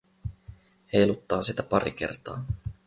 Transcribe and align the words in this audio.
Heiluttaa 0.93 1.41
sitä 1.41 1.63
pari 1.63 1.91
kertaa. 1.91 2.45